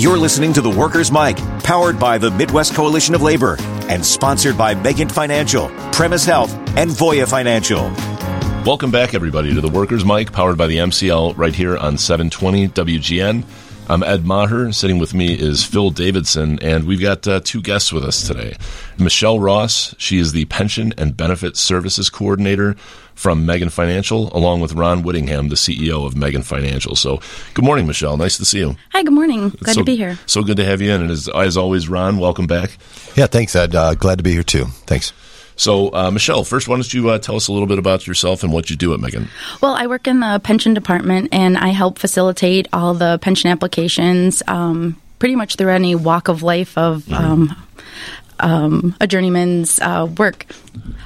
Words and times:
You're 0.00 0.16
listening 0.16 0.54
to 0.54 0.62
The 0.62 0.70
Workers' 0.70 1.12
Mic, 1.12 1.36
powered 1.62 1.98
by 1.98 2.16
the 2.16 2.30
Midwest 2.30 2.72
Coalition 2.72 3.14
of 3.14 3.20
Labor 3.20 3.56
and 3.90 4.02
sponsored 4.02 4.56
by 4.56 4.74
Megent 4.74 5.12
Financial, 5.12 5.68
Premise 5.92 6.24
Health, 6.24 6.54
and 6.74 6.90
Voya 6.90 7.28
Financial. 7.28 7.82
Welcome 8.64 8.90
back, 8.90 9.12
everybody, 9.12 9.52
to 9.52 9.60
The 9.60 9.68
Workers' 9.68 10.02
Mic, 10.02 10.32
powered 10.32 10.56
by 10.56 10.68
the 10.68 10.78
MCL, 10.78 11.36
right 11.36 11.54
here 11.54 11.76
on 11.76 11.98
720 11.98 12.68
WGN. 12.68 13.44
I'm 13.90 14.04
Ed 14.04 14.24
Maher. 14.24 14.70
Sitting 14.70 15.00
with 15.00 15.14
me 15.14 15.34
is 15.34 15.64
Phil 15.64 15.90
Davidson, 15.90 16.60
and 16.60 16.84
we've 16.84 17.00
got 17.00 17.26
uh, 17.26 17.40
two 17.42 17.60
guests 17.60 17.92
with 17.92 18.04
us 18.04 18.24
today. 18.24 18.56
Michelle 18.98 19.40
Ross, 19.40 19.96
she 19.98 20.18
is 20.18 20.30
the 20.30 20.44
Pension 20.44 20.94
and 20.96 21.16
Benefit 21.16 21.56
Services 21.56 22.08
Coordinator 22.08 22.74
from 23.16 23.44
Megent 23.44 23.72
Financial, 23.72 24.32
along 24.32 24.60
with 24.60 24.74
Ron 24.74 25.02
Whittingham, 25.02 25.48
the 25.48 25.56
CEO 25.56 26.06
of 26.06 26.14
Megent 26.14 26.44
Financial. 26.44 26.94
So, 26.94 27.20
good 27.54 27.64
morning, 27.64 27.88
Michelle. 27.88 28.16
Nice 28.16 28.36
to 28.36 28.44
see 28.44 28.60
you. 28.60 28.76
Hi, 28.92 29.02
good 29.02 29.12
morning. 29.12 29.48
Glad 29.48 29.74
so, 29.74 29.80
to 29.80 29.84
be 29.84 29.96
here. 29.96 30.16
So 30.24 30.44
good 30.44 30.58
to 30.58 30.64
have 30.64 30.80
you 30.80 30.92
in. 30.92 31.00
And 31.00 31.10
as, 31.10 31.28
as 31.28 31.56
always, 31.56 31.88
Ron, 31.88 32.18
welcome 32.18 32.46
back. 32.46 32.78
Yeah, 33.16 33.26
thanks, 33.26 33.56
Ed. 33.56 33.74
Uh, 33.74 33.96
glad 33.96 34.18
to 34.18 34.22
be 34.22 34.30
here, 34.30 34.44
too. 34.44 34.66
Thanks. 34.86 35.12
So, 35.60 35.92
uh, 35.92 36.10
Michelle, 36.10 36.42
first, 36.42 36.68
why 36.68 36.76
don't 36.76 36.94
you 36.94 37.10
uh, 37.10 37.18
tell 37.18 37.36
us 37.36 37.46
a 37.48 37.52
little 37.52 37.66
bit 37.66 37.78
about 37.78 38.06
yourself 38.06 38.42
and 38.42 38.50
what 38.50 38.70
you 38.70 38.76
do 38.76 38.94
at 38.94 39.00
Megent? 39.00 39.28
Well, 39.60 39.74
I 39.74 39.88
work 39.88 40.06
in 40.06 40.20
the 40.20 40.40
pension 40.42 40.72
department 40.72 41.28
and 41.32 41.58
I 41.58 41.68
help 41.68 41.98
facilitate 41.98 42.66
all 42.72 42.94
the 42.94 43.18
pension 43.20 43.50
applications 43.50 44.42
um, 44.48 44.98
pretty 45.18 45.36
much 45.36 45.56
through 45.56 45.72
any 45.72 45.94
walk 45.94 46.28
of 46.28 46.42
life 46.42 46.78
of. 46.78 47.02
Mm-hmm. 47.02 47.14
Um, 47.14 47.66
um, 48.42 48.96
a 49.02 49.06
journeyman's 49.06 49.78
uh, 49.80 50.08
work. 50.16 50.46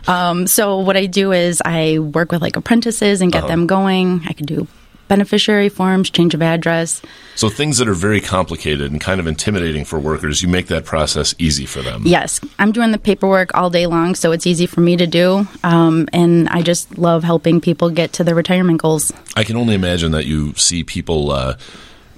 Um, 0.06 0.46
so 0.46 0.78
what 0.78 0.96
I 0.96 1.06
do 1.06 1.32
is 1.32 1.60
I 1.64 1.98
work 1.98 2.30
with 2.30 2.40
like 2.40 2.54
apprentices 2.54 3.20
and 3.20 3.32
get 3.32 3.38
uh-huh. 3.38 3.48
them 3.48 3.66
going. 3.66 4.22
I 4.28 4.34
can 4.34 4.46
do 4.46 4.68
beneficiary 5.08 5.68
forms, 5.68 6.10
change 6.10 6.34
of 6.34 6.42
address. 6.42 7.02
So 7.36 7.48
things 7.48 7.78
that 7.78 7.88
are 7.88 7.94
very 7.94 8.20
complicated 8.20 8.90
and 8.90 9.00
kind 9.00 9.20
of 9.20 9.26
intimidating 9.26 9.84
for 9.84 9.98
workers, 9.98 10.42
you 10.42 10.48
make 10.48 10.68
that 10.68 10.84
process 10.84 11.34
easy 11.38 11.66
for 11.66 11.82
them. 11.82 12.02
Yes, 12.04 12.40
I'm 12.58 12.72
doing 12.72 12.92
the 12.92 12.98
paperwork 12.98 13.54
all 13.54 13.70
day 13.70 13.86
long, 13.86 14.14
so 14.14 14.32
it's 14.32 14.46
easy 14.46 14.66
for 14.66 14.80
me 14.80 14.96
to 14.96 15.06
do, 15.06 15.46
um, 15.62 16.08
and 16.12 16.48
I 16.48 16.62
just 16.62 16.98
love 16.98 17.24
helping 17.24 17.60
people 17.60 17.90
get 17.90 18.12
to 18.14 18.24
their 18.24 18.34
retirement 18.34 18.80
goals. 18.80 19.12
I 19.36 19.44
can 19.44 19.56
only 19.56 19.74
imagine 19.74 20.12
that 20.12 20.26
you 20.26 20.54
see 20.54 20.84
people. 20.84 21.30
Uh, 21.30 21.56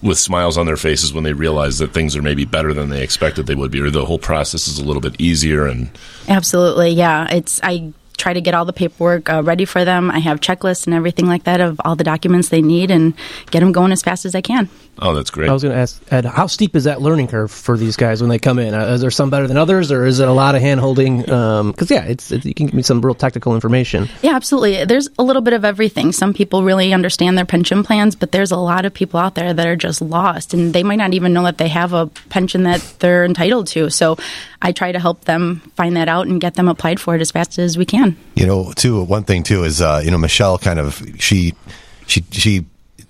with 0.02 0.18
smiles 0.18 0.58
on 0.58 0.66
their 0.66 0.76
faces 0.76 1.12
when 1.12 1.24
they 1.24 1.32
realize 1.32 1.78
that 1.78 1.92
things 1.92 2.14
are 2.14 2.22
maybe 2.22 2.44
better 2.44 2.74
than 2.74 2.90
they 2.90 3.02
expected 3.02 3.46
they 3.46 3.54
would 3.54 3.70
be, 3.70 3.80
or 3.80 3.90
the 3.90 4.04
whole 4.04 4.18
process 4.18 4.68
is 4.68 4.78
a 4.78 4.84
little 4.84 5.00
bit 5.00 5.18
easier. 5.18 5.66
And 5.66 5.90
absolutely, 6.28 6.90
yeah, 6.90 7.26
it's 7.34 7.58
I 7.62 7.92
try 8.26 8.32
to 8.32 8.40
get 8.40 8.54
all 8.54 8.64
the 8.64 8.72
paperwork 8.72 9.30
uh, 9.30 9.40
ready 9.40 9.64
for 9.64 9.84
them. 9.84 10.10
I 10.10 10.18
have 10.18 10.40
checklists 10.40 10.86
and 10.86 10.94
everything 10.94 11.26
like 11.26 11.44
that 11.44 11.60
of 11.60 11.80
all 11.84 11.94
the 11.94 12.02
documents 12.02 12.48
they 12.48 12.60
need 12.60 12.90
and 12.90 13.14
get 13.52 13.60
them 13.60 13.70
going 13.70 13.92
as 13.92 14.02
fast 14.02 14.24
as 14.24 14.34
I 14.34 14.40
can. 14.40 14.68
Oh, 14.98 15.14
that's 15.14 15.30
great. 15.30 15.48
I 15.48 15.52
was 15.52 15.62
going 15.62 15.74
to 15.74 15.80
ask, 15.80 16.02
Ed, 16.10 16.24
how 16.24 16.48
steep 16.48 16.74
is 16.74 16.84
that 16.84 17.00
learning 17.00 17.28
curve 17.28 17.52
for 17.52 17.76
these 17.76 17.96
guys 17.96 18.20
when 18.22 18.28
they 18.28 18.40
come 18.40 18.58
in? 18.58 18.74
Uh, 18.74 18.86
is 18.94 19.00
there 19.00 19.12
some 19.12 19.30
better 19.30 19.46
than 19.46 19.56
others, 19.58 19.92
or 19.92 20.06
is 20.06 20.18
it 20.18 20.26
a 20.26 20.32
lot 20.32 20.56
of 20.56 20.62
hand 20.62 20.80
holding? 20.80 21.20
Because 21.20 21.60
um, 21.60 21.74
yeah, 21.88 22.04
it's, 22.06 22.32
it, 22.32 22.44
you 22.44 22.54
can 22.54 22.66
give 22.66 22.74
me 22.74 22.82
some 22.82 23.00
real 23.00 23.14
technical 23.14 23.54
information. 23.54 24.08
Yeah, 24.22 24.34
absolutely. 24.34 24.86
There's 24.86 25.08
a 25.18 25.22
little 25.22 25.42
bit 25.42 25.52
of 25.52 25.64
everything. 25.64 26.10
Some 26.10 26.32
people 26.34 26.64
really 26.64 26.92
understand 26.92 27.38
their 27.38 27.44
pension 27.44 27.84
plans, 27.84 28.16
but 28.16 28.32
there's 28.32 28.50
a 28.50 28.56
lot 28.56 28.86
of 28.86 28.94
people 28.94 29.20
out 29.20 29.36
there 29.36 29.52
that 29.54 29.66
are 29.66 29.76
just 29.76 30.00
lost, 30.00 30.52
and 30.52 30.72
they 30.72 30.82
might 30.82 30.96
not 30.96 31.14
even 31.14 31.32
know 31.32 31.44
that 31.44 31.58
they 31.58 31.68
have 31.68 31.92
a 31.92 32.06
pension 32.30 32.64
that 32.64 32.80
they're 32.98 33.24
entitled 33.24 33.66
to. 33.68 33.90
So 33.90 34.16
I 34.62 34.72
try 34.72 34.92
to 34.92 34.98
help 34.98 35.26
them 35.26 35.60
find 35.76 35.96
that 35.96 36.08
out 36.08 36.26
and 36.26 36.40
get 36.40 36.54
them 36.54 36.68
applied 36.68 36.98
for 36.98 37.14
it 37.14 37.20
as 37.20 37.30
fast 37.30 37.58
as 37.58 37.76
we 37.76 37.84
can. 37.84 38.15
You 38.34 38.46
know, 38.46 38.72
too. 38.72 39.02
One 39.02 39.24
thing 39.24 39.42
too 39.42 39.64
is 39.64 39.80
uh, 39.80 40.02
you 40.04 40.10
know 40.10 40.18
Michelle 40.18 40.58
kind 40.58 40.78
of 40.78 41.02
she 41.18 41.54
she 42.06 42.22
she 42.30 42.66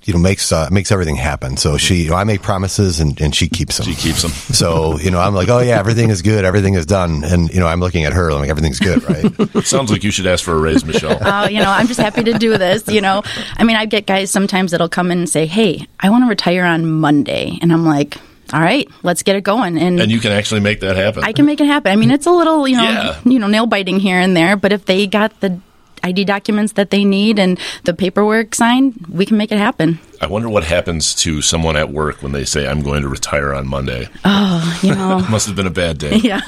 you 0.06 0.12
know 0.12 0.20
makes 0.20 0.52
uh, 0.52 0.68
makes 0.70 0.92
everything 0.92 1.16
happen. 1.16 1.56
So 1.56 1.76
she, 1.76 2.04
you 2.04 2.10
know, 2.10 2.16
I 2.16 2.24
make 2.24 2.40
promises 2.40 3.00
and, 3.00 3.20
and 3.20 3.34
she 3.34 3.48
keeps 3.48 3.76
them. 3.76 3.86
She 3.86 3.94
keeps 3.94 4.22
them. 4.22 4.30
So 4.56 4.98
you 4.98 5.10
know, 5.10 5.18
I'm 5.18 5.34
like, 5.34 5.48
oh 5.48 5.58
yeah, 5.58 5.78
everything 5.78 6.08
is 6.08 6.22
good, 6.22 6.44
everything 6.44 6.74
is 6.74 6.86
done, 6.86 7.24
and 7.24 7.52
you 7.52 7.60
know, 7.60 7.66
I'm 7.66 7.80
looking 7.80 8.04
at 8.04 8.12
her, 8.14 8.30
I'm 8.30 8.38
like, 8.38 8.48
everything's 8.48 8.78
good, 8.78 9.02
right? 9.02 9.64
Sounds 9.66 9.90
like 9.90 10.02
you 10.02 10.10
should 10.10 10.26
ask 10.26 10.42
for 10.44 10.54
a 10.54 10.58
raise, 10.58 10.84
Michelle. 10.84 11.18
Oh, 11.20 11.46
you 11.48 11.58
know, 11.58 11.70
I'm 11.70 11.86
just 11.88 12.00
happy 12.00 12.22
to 12.24 12.38
do 12.38 12.56
this. 12.56 12.88
You 12.88 13.00
know, 13.00 13.22
I 13.56 13.64
mean, 13.64 13.76
I 13.76 13.84
get 13.84 14.06
guys 14.06 14.30
sometimes 14.30 14.70
that'll 14.70 14.88
come 14.88 15.10
in 15.10 15.18
and 15.18 15.28
say, 15.28 15.44
hey, 15.44 15.86
I 16.00 16.08
want 16.08 16.24
to 16.24 16.28
retire 16.28 16.64
on 16.64 16.86
Monday, 16.86 17.58
and 17.60 17.72
I'm 17.72 17.84
like 17.84 18.16
all 18.52 18.60
right, 18.60 18.88
let's 19.02 19.22
get 19.22 19.36
it 19.36 19.42
going. 19.42 19.78
And, 19.78 20.00
and 20.00 20.10
you 20.10 20.20
can 20.20 20.32
actually 20.32 20.60
make 20.60 20.80
that 20.80 20.96
happen. 20.96 21.24
I 21.24 21.32
can 21.32 21.46
make 21.46 21.60
it 21.60 21.66
happen. 21.66 21.90
I 21.90 21.96
mean, 21.96 22.10
it's 22.10 22.26
a 22.26 22.30
little, 22.30 22.66
you 22.66 22.76
know, 22.76 22.82
yeah. 22.82 23.20
you 23.24 23.38
know, 23.38 23.46
nail 23.46 23.66
biting 23.66 23.98
here 24.00 24.20
and 24.20 24.36
there, 24.36 24.56
but 24.56 24.72
if 24.72 24.86
they 24.86 25.06
got 25.06 25.38
the 25.40 25.60
ID 26.02 26.24
documents 26.24 26.74
that 26.74 26.90
they 26.90 27.04
need 27.04 27.38
and 27.38 27.58
the 27.84 27.92
paperwork 27.92 28.54
signed, 28.54 29.06
we 29.08 29.26
can 29.26 29.36
make 29.36 29.50
it 29.50 29.58
happen. 29.58 29.98
I 30.20 30.26
wonder 30.26 30.48
what 30.48 30.64
happens 30.64 31.14
to 31.16 31.42
someone 31.42 31.76
at 31.76 31.90
work 31.90 32.22
when 32.22 32.32
they 32.32 32.44
say, 32.44 32.66
I'm 32.66 32.82
going 32.82 33.02
to 33.02 33.08
retire 33.08 33.52
on 33.52 33.66
Monday. 33.66 34.08
Oh, 34.24 34.80
you 34.82 34.94
know. 34.94 35.18
must 35.30 35.46
have 35.46 35.56
been 35.56 35.66
a 35.66 35.70
bad 35.70 35.98
day. 35.98 36.16
Yeah. 36.26 36.40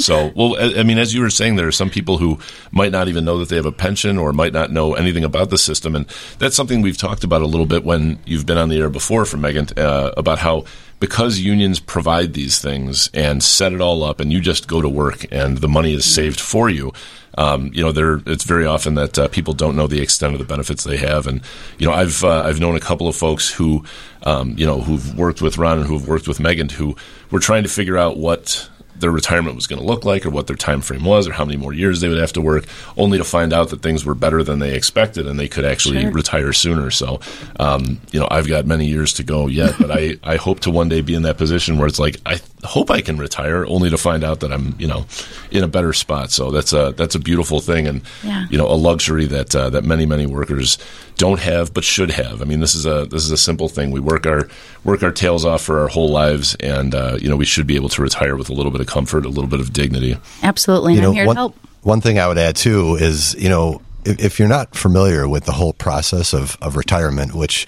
So, 0.00 0.32
well, 0.34 0.56
I 0.58 0.82
mean, 0.82 0.98
as 0.98 1.14
you 1.14 1.20
were 1.20 1.30
saying, 1.30 1.56
there 1.56 1.68
are 1.68 1.72
some 1.72 1.90
people 1.90 2.18
who 2.18 2.38
might 2.70 2.92
not 2.92 3.08
even 3.08 3.24
know 3.24 3.38
that 3.38 3.48
they 3.48 3.56
have 3.56 3.66
a 3.66 3.72
pension 3.72 4.18
or 4.18 4.32
might 4.32 4.52
not 4.52 4.70
know 4.70 4.94
anything 4.94 5.24
about 5.24 5.50
the 5.50 5.58
system. 5.58 5.94
And 5.94 6.06
that's 6.38 6.56
something 6.56 6.80
we've 6.80 6.98
talked 6.98 7.24
about 7.24 7.42
a 7.42 7.46
little 7.46 7.66
bit 7.66 7.84
when 7.84 8.18
you've 8.24 8.46
been 8.46 8.58
on 8.58 8.68
the 8.68 8.78
air 8.78 8.90
before 8.90 9.24
from 9.24 9.42
Megent 9.42 9.78
uh, 9.78 10.12
about 10.16 10.38
how 10.38 10.64
because 11.00 11.40
unions 11.40 11.80
provide 11.80 12.34
these 12.34 12.60
things 12.60 13.08
and 13.14 13.42
set 13.42 13.72
it 13.72 13.80
all 13.80 14.04
up 14.04 14.20
and 14.20 14.32
you 14.32 14.40
just 14.40 14.68
go 14.68 14.82
to 14.82 14.88
work 14.88 15.24
and 15.32 15.58
the 15.58 15.68
money 15.68 15.94
is 15.94 16.04
saved 16.04 16.38
for 16.38 16.68
you. 16.68 16.92
Um, 17.38 17.70
you 17.72 17.82
know, 17.82 17.92
there 17.92 18.20
it's 18.26 18.44
very 18.44 18.66
often 18.66 18.94
that 18.94 19.18
uh, 19.18 19.28
people 19.28 19.54
don't 19.54 19.76
know 19.76 19.86
the 19.86 20.02
extent 20.02 20.34
of 20.34 20.40
the 20.40 20.44
benefits 20.44 20.82
they 20.82 20.96
have, 20.96 21.28
and 21.28 21.40
you 21.78 21.86
know, 21.86 21.92
I've 21.92 22.24
uh, 22.24 22.42
I've 22.44 22.58
known 22.58 22.74
a 22.74 22.80
couple 22.80 23.06
of 23.06 23.14
folks 23.14 23.48
who, 23.48 23.84
um, 24.24 24.54
you 24.58 24.66
know, 24.66 24.80
who've 24.80 25.16
worked 25.16 25.40
with 25.40 25.56
Ron 25.56 25.78
and 25.78 25.86
who've 25.86 26.08
worked 26.08 26.26
with 26.26 26.38
Megent 26.38 26.72
who 26.72 26.96
were 27.30 27.38
trying 27.38 27.62
to 27.62 27.68
figure 27.68 27.96
out 27.96 28.16
what 28.16 28.68
their 29.00 29.10
retirement 29.10 29.56
was 29.56 29.66
going 29.66 29.80
to 29.80 29.86
look 29.86 30.04
like 30.04 30.24
or 30.24 30.30
what 30.30 30.46
their 30.46 30.56
time 30.56 30.80
frame 30.80 31.04
was 31.04 31.26
or 31.26 31.32
how 31.32 31.44
many 31.44 31.56
more 31.56 31.72
years 31.72 32.00
they 32.00 32.08
would 32.08 32.18
have 32.18 32.32
to 32.32 32.40
work 32.40 32.64
only 32.96 33.18
to 33.18 33.24
find 33.24 33.52
out 33.52 33.70
that 33.70 33.82
things 33.82 34.04
were 34.04 34.14
better 34.14 34.42
than 34.42 34.58
they 34.58 34.74
expected 34.74 35.26
and 35.26 35.38
they 35.38 35.48
could 35.48 35.64
actually 35.64 36.02
sure. 36.02 36.10
retire 36.10 36.52
sooner 36.52 36.90
so 36.90 37.20
um, 37.58 38.00
you 38.12 38.20
know 38.20 38.28
i've 38.30 38.48
got 38.48 38.66
many 38.66 38.86
years 38.86 39.12
to 39.12 39.22
go 39.22 39.46
yet 39.46 39.74
but 39.78 39.90
I, 39.90 40.16
I 40.22 40.36
hope 40.36 40.60
to 40.60 40.70
one 40.70 40.88
day 40.88 41.00
be 41.00 41.14
in 41.14 41.22
that 41.22 41.38
position 41.38 41.78
where 41.78 41.88
it's 41.88 41.98
like 41.98 42.16
i 42.26 42.40
hope 42.64 42.90
i 42.90 43.00
can 43.00 43.18
retire 43.18 43.64
only 43.66 43.90
to 43.90 43.96
find 43.96 44.22
out 44.22 44.40
that 44.40 44.52
i'm 44.52 44.74
you 44.78 44.86
know 44.86 45.06
in 45.50 45.64
a 45.64 45.68
better 45.68 45.92
spot 45.92 46.30
so 46.30 46.50
that's 46.50 46.72
a 46.72 46.92
that's 46.96 47.14
a 47.14 47.18
beautiful 47.18 47.60
thing 47.60 47.86
and 47.86 48.02
yeah. 48.22 48.46
you 48.50 48.58
know 48.58 48.66
a 48.66 48.74
luxury 48.74 49.26
that 49.26 49.54
uh, 49.54 49.70
that 49.70 49.84
many 49.84 50.06
many 50.06 50.26
workers 50.26 50.78
don't 51.16 51.40
have 51.40 51.72
but 51.74 51.84
should 51.84 52.10
have 52.10 52.40
i 52.42 52.44
mean 52.44 52.60
this 52.60 52.74
is 52.74 52.86
a 52.86 53.06
this 53.06 53.24
is 53.24 53.30
a 53.30 53.36
simple 53.36 53.68
thing 53.68 53.90
we 53.90 54.00
work 54.00 54.26
our 54.26 54.48
work 54.84 55.02
our 55.02 55.12
tails 55.12 55.44
off 55.44 55.62
for 55.62 55.80
our 55.80 55.88
whole 55.88 56.10
lives 56.10 56.54
and 56.56 56.94
uh, 56.94 57.16
you 57.20 57.28
know 57.28 57.36
we 57.36 57.44
should 57.44 57.66
be 57.66 57.76
able 57.76 57.88
to 57.88 58.02
retire 58.02 58.36
with 58.36 58.50
a 58.50 58.52
little 58.52 58.70
bit 58.70 58.80
of 58.80 58.86
comfort, 58.86 59.24
a 59.24 59.28
little 59.28 59.48
bit 59.48 59.60
of 59.60 59.72
dignity. 59.72 60.16
Absolutely. 60.42 60.94
You 60.94 61.00
know, 61.00 61.08
I'm 61.08 61.14
here 61.14 61.26
one, 61.26 61.36
to 61.36 61.40
help. 61.40 61.56
One 61.82 62.00
thing 62.00 62.18
I 62.18 62.28
would 62.28 62.38
add 62.38 62.56
too 62.56 62.96
is, 62.96 63.34
you 63.34 63.48
know, 63.48 63.80
if, 64.04 64.18
if, 64.22 64.38
you're 64.38 64.48
not 64.48 64.74
familiar 64.74 65.28
with 65.28 65.44
the 65.44 65.52
whole 65.52 65.72
process 65.72 66.32
of, 66.32 66.56
of 66.60 66.76
retirement, 66.76 67.34
which 67.34 67.66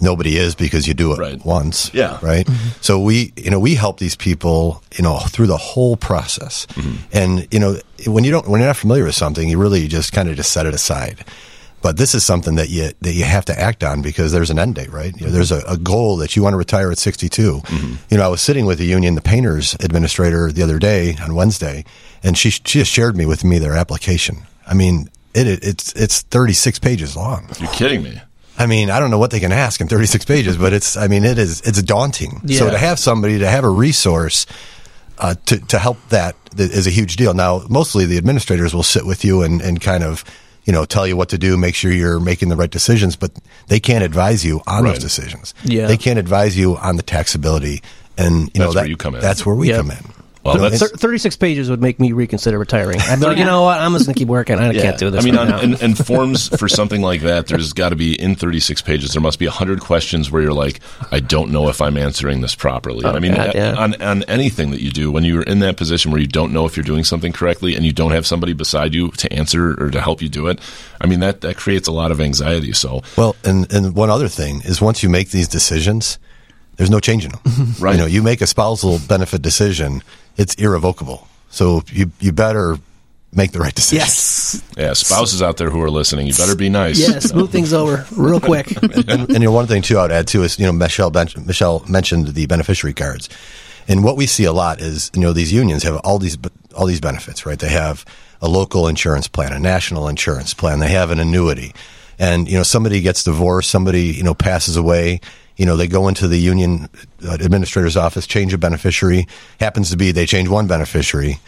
nobody 0.00 0.36
is 0.36 0.54
because 0.54 0.86
you 0.86 0.94
do 0.94 1.12
it 1.12 1.18
right. 1.18 1.44
once. 1.44 1.92
Yeah. 1.94 2.18
Right. 2.22 2.46
Mm-hmm. 2.46 2.78
So 2.80 3.00
we, 3.00 3.32
you 3.36 3.50
know, 3.50 3.60
we 3.60 3.74
help 3.74 3.98
these 3.98 4.16
people, 4.16 4.82
you 4.96 5.02
know, 5.02 5.18
through 5.18 5.46
the 5.46 5.56
whole 5.56 5.96
process. 5.96 6.66
Mm-hmm. 6.66 6.96
And, 7.12 7.48
you 7.52 7.58
know, 7.58 7.76
when 8.06 8.24
you 8.24 8.30
don't, 8.30 8.48
when 8.48 8.60
you're 8.60 8.68
not 8.68 8.76
familiar 8.76 9.04
with 9.04 9.14
something, 9.14 9.48
you 9.48 9.58
really 9.58 9.86
just 9.88 10.12
kind 10.12 10.28
of 10.28 10.36
just 10.36 10.52
set 10.52 10.66
it 10.66 10.74
aside. 10.74 11.24
But 11.80 11.96
this 11.96 12.14
is 12.14 12.24
something 12.24 12.56
that 12.56 12.70
you 12.70 12.90
that 13.02 13.12
you 13.12 13.24
have 13.24 13.44
to 13.44 13.58
act 13.58 13.84
on 13.84 14.02
because 14.02 14.32
there's 14.32 14.50
an 14.50 14.58
end 14.58 14.74
date, 14.74 14.92
right? 14.92 15.14
You 15.16 15.26
know, 15.26 15.32
there's 15.32 15.52
a, 15.52 15.60
a, 15.60 15.76
goal 15.76 16.16
that 16.16 16.34
you 16.34 16.42
want 16.42 16.54
to 16.54 16.56
retire 16.56 16.90
at 16.90 16.98
62. 16.98 17.60
Mm-hmm. 17.60 17.94
You 18.10 18.16
know, 18.16 18.24
I 18.24 18.28
was 18.28 18.40
sitting 18.40 18.66
with 18.66 18.78
the 18.78 18.84
union, 18.84 19.14
the 19.14 19.20
painters 19.20 19.74
administrator, 19.74 20.50
the 20.50 20.62
other 20.62 20.80
day 20.80 21.16
on 21.22 21.36
Wednesday, 21.36 21.84
and 22.22 22.36
she 22.36 22.50
she 22.50 22.80
just 22.80 22.90
shared 22.90 23.16
me 23.16 23.26
with 23.26 23.44
me 23.44 23.60
their 23.60 23.74
application. 23.74 24.38
I 24.66 24.74
mean, 24.74 25.08
it, 25.34 25.46
it 25.46 25.64
it's 25.64 25.92
it's 25.92 26.22
36 26.22 26.80
pages 26.80 27.16
long. 27.16 27.48
You're 27.60 27.70
kidding 27.70 28.02
me. 28.02 28.20
I 28.58 28.66
mean, 28.66 28.90
I 28.90 28.98
don't 28.98 29.10
know 29.10 29.18
what 29.18 29.30
they 29.30 29.40
can 29.40 29.52
ask 29.52 29.80
in 29.80 29.88
36 29.88 30.24
pages, 30.24 30.56
but 30.56 30.72
it's 30.72 30.96
I 30.96 31.08
mean, 31.08 31.24
it 31.24 31.38
is 31.38 31.60
it's 31.62 31.80
daunting. 31.82 32.40
Yeah. 32.44 32.58
So 32.58 32.70
to 32.70 32.78
have 32.78 32.98
somebody 32.98 33.38
to 33.38 33.48
have 33.48 33.64
a 33.64 33.70
resource. 33.70 34.46
Uh, 35.20 35.34
to, 35.46 35.58
to 35.66 35.80
help 35.80 35.98
that 36.10 36.36
is 36.56 36.86
a 36.86 36.90
huge 36.90 37.16
deal. 37.16 37.34
Now, 37.34 37.62
mostly 37.68 38.06
the 38.06 38.18
administrators 38.18 38.72
will 38.72 38.84
sit 38.84 39.04
with 39.04 39.24
you 39.24 39.42
and, 39.42 39.60
and 39.60 39.80
kind 39.80 40.04
of 40.04 40.24
you 40.68 40.72
know, 40.72 40.84
tell 40.84 41.06
you 41.06 41.16
what 41.16 41.30
to 41.30 41.38
do, 41.38 41.56
make 41.56 41.74
sure 41.74 41.90
you're 41.90 42.20
making 42.20 42.50
the 42.50 42.56
right 42.56 42.70
decisions, 42.70 43.16
but 43.16 43.32
they 43.68 43.80
can't 43.80 44.04
advise 44.04 44.44
you 44.44 44.60
on 44.66 44.84
right. 44.84 44.90
those 44.90 44.98
decisions. 44.98 45.54
Yeah. 45.64 45.86
They 45.86 45.96
can't 45.96 46.18
advise 46.18 46.58
you 46.58 46.76
on 46.76 46.96
the 46.96 47.02
taxability. 47.02 47.82
And, 48.18 48.40
you 48.40 48.44
that's 48.44 48.58
know, 48.58 48.72
that, 48.72 48.80
where 48.80 48.86
you 48.86 48.96
come 48.98 49.14
in. 49.14 49.22
that's 49.22 49.46
where 49.46 49.54
we 49.54 49.68
yep. 49.68 49.78
come 49.78 49.92
in. 49.92 50.04
Well, 50.56 50.70
Th- 50.70 50.90
36 50.90 51.36
pages 51.36 51.70
would 51.70 51.80
make 51.80 51.98
me 51.98 52.12
reconsider 52.12 52.58
retiring. 52.58 53.00
I'd 53.00 53.20
be 53.20 53.26
like, 53.26 53.38
you 53.38 53.44
know 53.44 53.62
what? 53.62 53.80
I'm 53.80 53.92
just 53.92 54.06
going 54.06 54.14
to 54.14 54.18
keep 54.18 54.28
working. 54.28 54.58
I 54.58 54.70
yeah. 54.70 54.82
can't 54.82 54.98
do 54.98 55.10
this. 55.10 55.22
I 55.22 55.24
mean, 55.24 55.36
right 55.36 55.52
on, 55.52 55.74
and, 55.74 55.98
forms 56.06 56.48
for 56.56 56.68
something 56.68 57.02
like 57.02 57.22
that, 57.22 57.46
there's 57.46 57.72
got 57.72 57.90
to 57.90 57.96
be 57.96 58.20
in 58.20 58.34
36 58.34 58.82
pages. 58.82 59.12
There 59.12 59.22
must 59.22 59.38
be 59.38 59.46
100 59.46 59.80
questions 59.80 60.30
where 60.30 60.42
you're 60.42 60.52
like, 60.52 60.80
I 61.10 61.20
don't 61.20 61.50
know 61.50 61.68
if 61.68 61.80
I'm 61.80 61.96
answering 61.96 62.40
this 62.40 62.54
properly. 62.54 63.04
Oh, 63.04 63.10
I 63.10 63.18
mean, 63.18 63.34
God, 63.34 63.54
yeah. 63.54 63.74
on, 63.74 64.00
on 64.00 64.22
anything 64.24 64.70
that 64.70 64.80
you 64.80 64.90
do, 64.90 65.10
when 65.10 65.24
you're 65.24 65.42
in 65.42 65.58
that 65.60 65.76
position 65.76 66.12
where 66.12 66.20
you 66.20 66.26
don't 66.26 66.52
know 66.52 66.66
if 66.66 66.76
you're 66.76 66.84
doing 66.84 67.04
something 67.04 67.32
correctly 67.32 67.74
and 67.74 67.84
you 67.84 67.92
don't 67.92 68.12
have 68.12 68.26
somebody 68.26 68.52
beside 68.52 68.94
you 68.94 69.08
to 69.12 69.32
answer 69.32 69.74
or 69.82 69.90
to 69.90 70.00
help 70.00 70.22
you 70.22 70.28
do 70.28 70.46
it, 70.46 70.60
I 71.00 71.06
mean, 71.06 71.20
that, 71.20 71.40
that 71.42 71.56
creates 71.56 71.88
a 71.88 71.92
lot 71.92 72.10
of 72.10 72.20
anxiety. 72.20 72.72
So, 72.72 73.02
well, 73.16 73.36
and, 73.44 73.70
and 73.72 73.94
one 73.94 74.10
other 74.10 74.28
thing 74.28 74.62
is 74.64 74.80
once 74.80 75.02
you 75.02 75.08
make 75.08 75.30
these 75.30 75.48
decisions, 75.48 76.18
there's 76.78 76.90
no 76.90 77.00
changing 77.00 77.32
them. 77.32 77.40
Right. 77.80 77.92
You 77.92 78.00
know, 78.00 78.06
you 78.06 78.22
make 78.22 78.40
a 78.40 78.46
spousal 78.46 78.98
benefit 79.08 79.42
decision, 79.42 80.02
it's 80.38 80.54
irrevocable. 80.54 81.28
So 81.50 81.82
you 81.88 82.10
you 82.20 82.32
better 82.32 82.78
make 83.32 83.52
the 83.52 83.58
right 83.58 83.74
decision. 83.74 83.98
Yes. 83.98 84.62
Yeah, 84.76 84.94
spouses 84.94 85.42
out 85.42 85.58
there 85.58 85.68
who 85.68 85.82
are 85.82 85.90
listening, 85.90 86.26
you 86.26 86.34
better 86.34 86.56
be 86.56 86.70
nice. 86.70 86.98
Yeah, 86.98 87.36
move 87.36 87.50
things 87.50 87.74
over 87.74 88.06
real 88.16 88.40
quick. 88.40 88.70
and, 88.82 89.08
and 89.08 89.30
you 89.30 89.38
know, 89.40 89.52
one 89.52 89.66
thing 89.66 89.82
too, 89.82 89.98
I 89.98 90.02
would 90.02 90.12
add 90.12 90.26
too 90.26 90.42
is 90.44 90.58
you 90.58 90.66
know 90.66 90.72
Michelle 90.72 91.10
ben- 91.10 91.28
Michelle 91.44 91.84
mentioned 91.88 92.28
the 92.28 92.46
beneficiary 92.46 92.94
cards, 92.94 93.28
and 93.86 94.02
what 94.02 94.16
we 94.16 94.26
see 94.26 94.44
a 94.44 94.52
lot 94.52 94.80
is 94.80 95.10
you 95.14 95.20
know 95.20 95.32
these 95.32 95.52
unions 95.52 95.82
have 95.82 95.96
all 95.98 96.18
these 96.18 96.38
all 96.74 96.86
these 96.86 97.00
benefits, 97.00 97.44
right? 97.44 97.58
They 97.58 97.70
have 97.70 98.04
a 98.40 98.48
local 98.48 98.86
insurance 98.86 99.26
plan, 99.26 99.52
a 99.52 99.58
national 99.58 100.08
insurance 100.08 100.54
plan, 100.54 100.78
they 100.78 100.90
have 100.90 101.10
an 101.10 101.18
annuity, 101.18 101.74
and 102.18 102.48
you 102.48 102.56
know 102.56 102.62
somebody 102.62 103.00
gets 103.00 103.24
divorced, 103.24 103.70
somebody 103.70 104.06
you 104.06 104.22
know 104.22 104.34
passes 104.34 104.76
away. 104.76 105.20
You 105.58 105.66
know, 105.66 105.76
they 105.76 105.88
go 105.88 106.08
into 106.08 106.26
the 106.28 106.38
union 106.38 106.88
uh, 107.22 107.36
administrator's 107.40 107.96
office, 107.96 108.26
change 108.26 108.54
a 108.54 108.58
beneficiary. 108.58 109.26
Happens 109.60 109.90
to 109.90 109.96
be 109.96 110.12
they 110.12 110.24
change 110.24 110.48
one 110.48 110.68
beneficiary, 110.68 111.40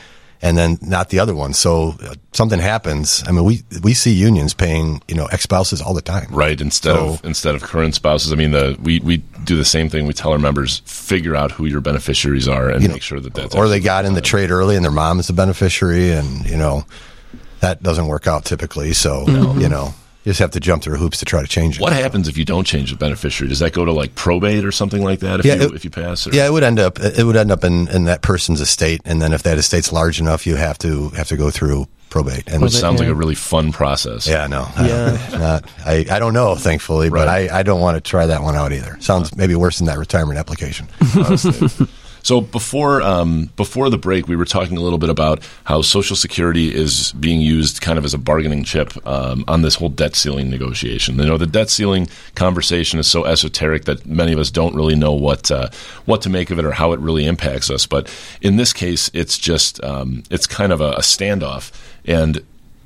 and 0.42 0.58
then 0.58 0.78
not 0.82 1.10
the 1.10 1.20
other 1.20 1.34
one. 1.34 1.52
So 1.54 1.94
uh, 2.02 2.14
something 2.32 2.58
happens. 2.58 3.22
I 3.28 3.30
mean, 3.30 3.44
we 3.44 3.62
we 3.82 3.94
see 3.94 4.12
unions 4.12 4.52
paying 4.52 5.00
you 5.06 5.14
know 5.14 5.26
ex 5.26 5.44
spouses 5.44 5.80
all 5.80 5.94
the 5.94 6.02
time. 6.02 6.26
Right, 6.30 6.60
instead 6.60 6.94
So- 6.96 7.08
of 7.14 7.24
instead 7.24 7.54
of 7.54 7.62
current 7.62 7.94
spouses. 7.94 8.32
I 8.32 8.34
mean, 8.34 8.50
the 8.50 8.76
we, 8.82 8.98
we 8.98 9.18
do 9.44 9.56
the 9.56 9.64
same 9.64 9.88
thing. 9.88 10.08
We 10.08 10.12
tell 10.12 10.32
our 10.32 10.40
members 10.40 10.82
figure 10.86 11.36
out 11.36 11.52
who 11.52 11.66
your 11.66 11.80
beneficiaries 11.80 12.48
are 12.48 12.68
and 12.68 12.82
you 12.82 12.88
know, 12.88 12.94
make 12.94 13.02
sure 13.02 13.20
that 13.20 13.32
that's 13.32 13.54
or 13.54 13.68
they 13.68 13.78
got 13.80 14.04
in 14.04 14.14
the 14.14 14.20
trade 14.20 14.50
early 14.50 14.74
and 14.74 14.84
their 14.84 14.90
mom 14.92 15.20
is 15.20 15.28
the 15.28 15.32
beneficiary, 15.34 16.10
and 16.10 16.44
you 16.50 16.56
know 16.56 16.84
that 17.60 17.80
doesn't 17.80 18.08
work 18.08 18.26
out 18.26 18.44
typically. 18.44 18.92
So 18.92 19.24
you 19.56 19.68
know 19.68 19.94
you 20.24 20.30
just 20.30 20.40
have 20.40 20.50
to 20.50 20.60
jump 20.60 20.82
through 20.82 20.96
hoops 20.98 21.18
to 21.18 21.24
try 21.24 21.40
to 21.40 21.48
change 21.48 21.76
it. 21.76 21.80
What 21.82 21.92
happens 21.94 22.28
if 22.28 22.36
you 22.36 22.44
don't 22.44 22.64
change 22.66 22.90
the 22.90 22.96
beneficiary? 22.96 23.48
Does 23.48 23.60
that 23.60 23.72
go 23.72 23.84
to 23.84 23.92
like 23.92 24.14
probate 24.14 24.64
or 24.64 24.72
something 24.72 25.02
like 25.02 25.20
that? 25.20 25.40
If 25.40 25.46
Yeah, 25.46 25.54
you 25.54 25.62
it- 25.68 25.74
if 25.74 25.84
you 25.84 25.90
pass? 25.90 26.26
Or? 26.26 26.30
Yeah, 26.30 26.46
it 26.46 26.52
would 26.52 26.62
end 26.62 26.78
up 26.78 26.98
it 27.00 27.24
would 27.24 27.36
end 27.36 27.50
up 27.50 27.64
in, 27.64 27.88
in 27.88 28.04
that 28.04 28.20
person's 28.22 28.60
estate, 28.60 29.00
and 29.04 29.20
then 29.22 29.32
if 29.32 29.42
that 29.44 29.56
estate's 29.58 29.92
large 29.92 30.20
enough, 30.20 30.46
you 30.46 30.56
have 30.56 30.76
to 30.78 31.08
have 31.10 31.28
to 31.28 31.36
go 31.36 31.50
through 31.50 31.86
probate. 32.10 32.48
And 32.48 32.60
which 32.60 32.72
sounds 32.72 32.98
like 32.98 33.08
a 33.08 33.14
really 33.14 33.36
fun 33.36 33.70
process. 33.70 34.26
yeah, 34.26 34.46
no, 34.48 34.66
I 34.76 34.88
Yeah. 34.88 35.28
don't, 35.30 35.86
I 35.86 36.16
I 36.16 36.18
don't 36.18 36.34
know, 36.34 36.54
thankfully, 36.56 37.08
but 37.08 37.28
I, 37.28 37.60
I 37.60 37.62
don't 37.62 37.80
want 37.80 37.96
to 37.96 38.00
try 38.00 38.26
that 38.26 38.42
one 38.42 38.56
out 38.56 38.72
either. 38.72 38.96
Sounds 39.00 39.34
maybe 39.36 39.54
worse 39.54 39.78
than 39.78 39.86
that 39.86 39.96
retirement 39.98 40.36
application. 40.38 40.88
So 42.22 42.40
before 42.40 43.02
um, 43.02 43.50
before 43.56 43.90
the 43.90 43.98
break, 43.98 44.28
we 44.28 44.36
were 44.36 44.44
talking 44.44 44.76
a 44.76 44.80
little 44.80 44.98
bit 44.98 45.10
about 45.10 45.42
how 45.64 45.82
Social 45.82 46.16
Security 46.16 46.74
is 46.74 47.12
being 47.12 47.40
used 47.40 47.80
kind 47.80 47.98
of 47.98 48.04
as 48.04 48.14
a 48.14 48.18
bargaining 48.18 48.64
chip 48.64 48.94
um, 49.06 49.44
on 49.48 49.62
this 49.62 49.74
whole 49.74 49.88
debt 49.88 50.14
ceiling 50.14 50.50
negotiation. 50.50 51.18
You 51.18 51.26
know, 51.26 51.38
the 51.38 51.46
debt 51.46 51.70
ceiling 51.70 52.08
conversation 52.34 52.98
is 52.98 53.06
so 53.06 53.24
esoteric 53.24 53.84
that 53.84 54.06
many 54.06 54.32
of 54.32 54.38
us 54.38 54.50
don't 54.50 54.74
really 54.74 54.96
know 54.96 55.12
what 55.12 55.50
uh, 55.50 55.70
what 56.04 56.22
to 56.22 56.30
make 56.30 56.50
of 56.50 56.58
it 56.58 56.64
or 56.64 56.72
how 56.72 56.92
it 56.92 57.00
really 57.00 57.26
impacts 57.26 57.70
us. 57.70 57.86
But 57.86 58.12
in 58.40 58.56
this 58.56 58.72
case, 58.72 59.10
it's 59.14 59.38
just 59.38 59.82
um, 59.82 60.22
it's 60.30 60.46
kind 60.46 60.72
of 60.72 60.80
a, 60.80 60.92
a 60.92 61.00
standoff 61.00 61.72
and 62.04 62.42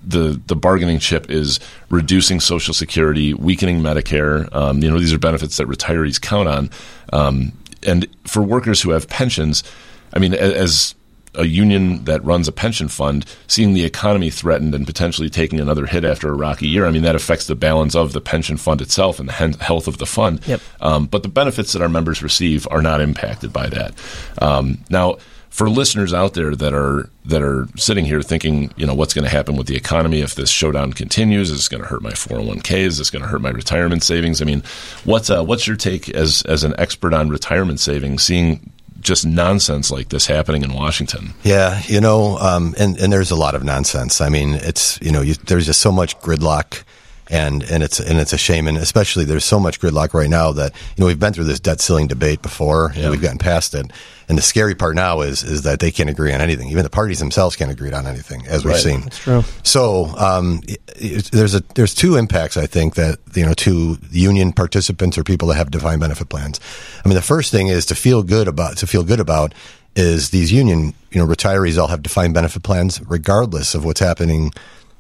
the 0.07 0.41
the 0.47 0.57
bargaining 0.57 0.99
chip 0.99 1.31
is 1.31 1.61
reducing 1.89 2.41
Social 2.41 2.75
Security, 2.75 3.35
weakening 3.35 3.81
Medicare. 3.81 4.53
Um, 4.55 4.83
you 4.83 4.91
know, 4.91 4.99
these 4.99 5.13
are 5.13 5.19
benefits 5.19 5.57
that 5.57 5.67
retirees 5.67 6.21
count 6.21 6.49
on. 6.49 6.71
Um, 7.13 7.53
and 7.87 8.07
for 8.27 8.43
workers 8.43 8.83
who 8.83 8.91
have 8.91 9.09
pensions, 9.09 9.65
I 10.13 10.19
mean, 10.19 10.35
as 10.35 10.95
a 11.37 11.45
union 11.45 12.05
that 12.05 12.25
runs 12.25 12.49
a 12.49 12.53
pension 12.53 12.89
fund, 12.89 13.27
seeing 13.47 13.75
the 13.75 13.85
economy 13.85 14.31
threatened 14.31 14.75
and 14.75 14.87
potentially 14.87 15.29
taking 15.29 15.61
another 15.61 15.87
hit 15.87 16.05
after 16.05 16.29
a 16.29 16.35
rocky 16.35 16.69
year, 16.69 16.87
I 16.87 16.91
mean, 16.91 17.03
that 17.03 17.17
affects 17.17 17.47
the 17.47 17.57
balance 17.57 17.95
of 17.95 18.13
the 18.13 18.21
pension 18.21 18.57
fund 18.57 18.81
itself 18.81 19.19
and 19.19 19.29
the 19.29 19.33
health 19.33 19.89
of 19.89 19.99
the 19.99 20.07
fund. 20.07 20.47
Yep. 20.47 20.61
Um, 20.81 21.07
but 21.07 21.23
the 21.23 21.29
benefits 21.29 21.73
that 21.73 21.83
our 21.83 21.89
members 21.89 22.23
receive 22.23 22.69
are 22.71 22.83
not 22.83 23.01
impacted 23.01 23.53
by 23.53 23.69
that. 23.69 23.95
Um, 24.41 24.79
now, 24.91 25.17
for 25.55 25.71
listeners 25.71 26.13
out 26.13 26.35
there 26.35 26.57
that 26.57 26.75
are 26.75 27.09
that 27.27 27.41
are 27.41 27.69
sitting 27.77 28.05
here 28.05 28.21
thinking, 28.23 28.75
you 28.77 28.85
know, 28.85 28.93
what's 28.93 29.15
going 29.15 29.23
to 29.23 29.31
happen 29.31 29.55
with 29.55 29.69
the 29.69 29.77
economy 29.77 30.21
if 30.21 30.35
this 30.35 30.51
showdown 30.51 30.93
continues? 30.93 31.49
Is 31.49 31.59
this 31.59 31.69
going 31.69 31.81
to 31.81 31.89
hurt 31.89 32.03
my 32.03 32.11
401k? 32.11 32.79
Is 32.79 32.99
this 32.99 33.09
going 33.09 33.23
to 33.23 33.29
hurt 33.29 33.41
my 33.41 33.51
retirement 33.51 34.03
savings? 34.03 34.43
I 34.43 34.47
mean, 34.47 34.65
what's 35.05 35.31
uh, 35.31 35.45
what's 35.45 35.65
your 35.65 35.77
take 35.77 36.09
as 36.09 36.43
as 36.43 36.65
an 36.65 36.75
expert 36.77 37.15
on 37.15 37.29
retirement 37.29 37.79
savings, 37.79 38.25
seeing 38.25 38.73
just 38.99 39.25
nonsense 39.25 39.93
like 39.93 40.09
this 40.09 40.27
happening 40.27 40.65
in 40.65 40.73
Washington? 40.73 41.35
Yeah, 41.45 41.81
you 41.87 42.01
know, 42.01 42.37
um, 42.39 42.75
and 42.77 42.99
and 42.99 43.13
there's 43.13 43.31
a 43.31 43.37
lot 43.37 43.55
of 43.55 43.63
nonsense. 43.63 44.21
I 44.21 44.31
mean, 44.31 44.55
it's 44.55 45.01
you 45.01 45.13
know, 45.13 45.21
you, 45.21 45.35
there's 45.35 45.67
just 45.67 45.81
so 45.81 45.93
much 45.93 46.19
gridlock, 46.19 46.83
and 47.31 47.63
and 47.65 47.83
it's 47.83 48.01
and 48.01 48.19
it's 48.19 48.33
a 48.33 48.39
shame, 48.39 48.67
and 48.69 48.77
especially 48.77 49.25
there's 49.25 49.45
so 49.45 49.59
much 49.59 49.81
gridlock 49.81 50.13
right 50.15 50.29
now 50.29 50.53
that 50.53 50.73
you 50.97 51.03
know 51.03 51.07
we've 51.07 51.19
been 51.19 51.33
through 51.33 51.45
this 51.45 51.61
debt 51.61 51.81
ceiling 51.81 52.07
debate 52.07 52.43
before, 52.43 52.93
Yeah. 52.95 53.03
and 53.03 53.11
we've 53.11 53.23
gotten 53.23 53.39
past 53.39 53.75
it. 53.75 53.91
And 54.29 54.39
the 54.39 54.43
scary 54.43 54.75
part 54.75 54.95
now 54.95 55.21
is 55.21 55.43
is 55.43 55.63
that 55.63 55.81
they 55.81 55.91
can't 55.91 56.09
agree 56.11 56.33
on 56.33 56.41
anything. 56.41 56.69
Even 56.71 56.83
the 56.85 56.91
parties 56.91 57.19
themselves 57.19 57.57
can't 57.57 57.71
agree 57.71 57.93
on 57.93 58.07
anything, 58.07 58.47
as 58.47 58.65
we've 58.65 58.75
Right. 58.75 58.83
seen. 58.83 59.01
That's 59.03 59.19
true. 59.19 59.45
So 59.63 60.07
um, 60.19 60.61
it- 60.67 60.81
it- 60.97 61.31
there's 61.33 61.55
a 61.55 61.63
there's 61.75 61.95
two 61.95 62.17
impacts 62.17 62.57
I 62.57 62.67
think 62.67 62.95
that 62.95 63.19
you 63.35 63.45
know 63.47 63.55
to 63.55 63.99
union 64.11 64.53
participants 64.53 65.17
or 65.19 65.25
people 65.25 65.49
that 65.49 65.55
have 65.57 65.71
defined 65.71 66.01
benefit 66.01 66.29
plans. 66.29 66.61
I 67.05 67.09
mean, 67.09 67.17
the 67.17 67.23
first 67.23 67.51
thing 67.51 67.69
is 67.69 67.87
to 67.87 67.95
feel 67.95 68.23
good 68.23 68.49
about 68.49 68.77
to 68.79 68.87
feel 68.87 69.03
good 69.03 69.21
about 69.21 69.53
is 69.97 70.31
these 70.31 70.51
union 70.53 70.93
you 71.13 71.21
know 71.21 71.27
retirees 71.27 71.79
all 71.81 71.89
have 71.89 72.03
defined 72.03 72.35
benefit 72.35 72.63
plans 72.63 73.01
regardless 73.07 73.75
of 73.75 73.85
what's 73.85 74.01
happening 74.01 74.53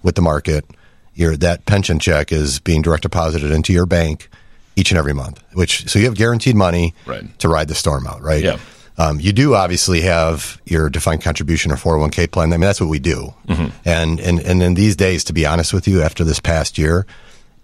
with 0.02 0.14
the 0.14 0.22
market. 0.22 0.64
Your 1.14 1.36
that 1.38 1.66
pension 1.66 1.98
check 1.98 2.32
is 2.32 2.58
being 2.60 2.82
direct 2.82 3.02
deposited 3.02 3.50
into 3.50 3.72
your 3.72 3.86
bank 3.86 4.28
each 4.76 4.90
and 4.90 4.98
every 4.98 5.12
month, 5.12 5.40
which 5.52 5.88
so 5.88 5.98
you 5.98 6.06
have 6.06 6.16
guaranteed 6.16 6.56
money 6.56 6.94
Right. 7.06 7.38
to 7.38 7.48
ride 7.48 7.68
the 7.68 7.74
storm 7.74 8.06
out, 8.06 8.22
right? 8.22 8.42
Yeah. 8.42 8.58
Um, 8.98 9.18
you 9.20 9.32
do 9.32 9.54
obviously 9.54 10.00
have 10.02 10.60
your 10.66 10.88
defined 10.88 11.22
contribution 11.22 11.72
or 11.72 11.76
401k 11.76 12.30
plan. 12.30 12.52
I 12.52 12.56
mean, 12.56 12.60
that's 12.62 12.80
what 12.80 12.88
we 12.90 12.98
do. 13.00 13.34
Mm-hmm. 13.48 13.66
And, 13.84 14.20
and, 14.20 14.38
and 14.40 14.62
in 14.62 14.74
these 14.74 14.94
days, 14.96 15.24
to 15.24 15.32
be 15.32 15.46
honest 15.46 15.72
with 15.72 15.88
you, 15.88 16.02
after 16.02 16.22
this 16.24 16.38
past 16.38 16.78
year, 16.78 17.04